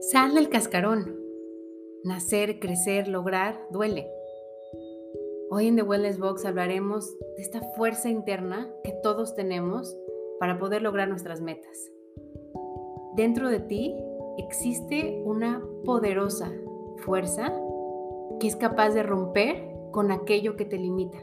[0.00, 1.14] Sal del cascarón.
[2.04, 4.10] Nacer, crecer, lograr, duele.
[5.50, 9.94] Hoy en The Wellness Box hablaremos de esta fuerza interna que todos tenemos
[10.38, 11.92] para poder lograr nuestras metas.
[13.14, 13.94] Dentro de ti
[14.38, 16.50] existe una poderosa
[17.04, 17.52] fuerza
[18.40, 21.18] que es capaz de romper con aquello que te limita.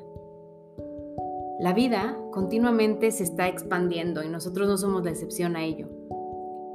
[1.59, 5.88] La vida continuamente se está expandiendo y nosotros no somos la excepción a ello.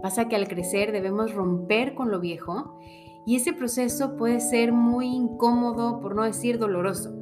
[0.03, 2.77] Pasa que al crecer debemos romper con lo viejo
[3.25, 7.15] y ese proceso puede ser muy incómodo, por no decir doloroso.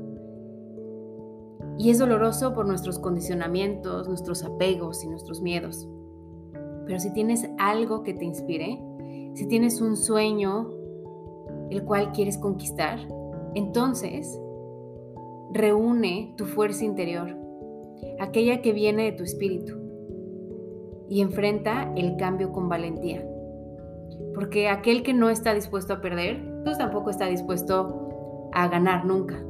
[1.78, 5.86] Y es doloroso por nuestros condicionamientos, nuestros apegos y nuestros miedos.
[6.86, 8.82] Pero si tienes algo que te inspire,
[9.34, 10.70] si tienes un sueño
[11.70, 12.98] el cual quieres conquistar,
[13.54, 14.40] entonces
[15.52, 17.36] reúne tu fuerza interior,
[18.18, 19.89] aquella que viene de tu espíritu
[21.10, 23.26] y enfrenta el cambio con valentía.
[24.32, 29.42] Porque aquel que no está dispuesto a perder, pues tampoco está dispuesto a ganar nunca.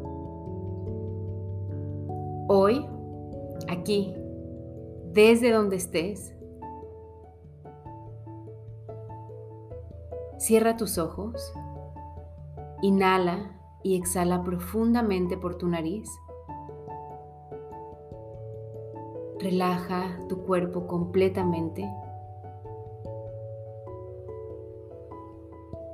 [2.48, 2.86] Hoy,
[3.69, 4.14] aquí,
[5.12, 6.34] desde donde estés,
[10.38, 11.53] cierra tus ojos,
[12.81, 16.08] inhala y exhala profundamente por tu nariz
[19.41, 21.91] Relaja tu cuerpo completamente.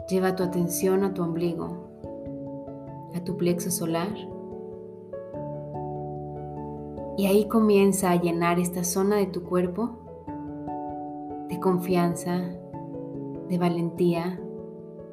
[0.08, 1.88] Lleva tu atención a tu ombligo,
[3.14, 4.12] a tu plexo solar.
[7.16, 9.91] Y ahí comienza a llenar esta zona de tu cuerpo
[11.48, 12.38] de confianza,
[13.48, 14.41] de valentía,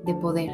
[0.06, 0.52] de poder.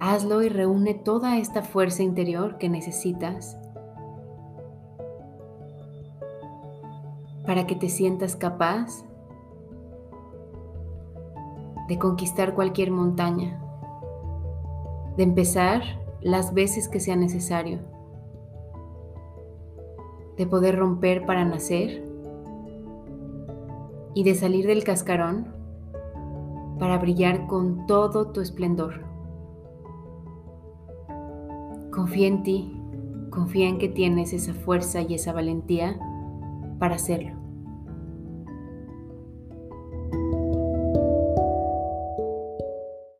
[0.00, 3.56] Hazlo y reúne toda esta fuerza interior que necesitas
[7.52, 9.04] para que te sientas capaz
[11.86, 13.62] de conquistar cualquier montaña,
[15.18, 15.82] de empezar
[16.22, 17.80] las veces que sea necesario,
[20.38, 22.02] de poder romper para nacer
[24.14, 25.48] y de salir del cascarón
[26.78, 29.02] para brillar con todo tu esplendor.
[31.90, 32.82] Confía en ti,
[33.28, 36.00] confía en que tienes esa fuerza y esa valentía
[36.78, 37.41] para hacerlo.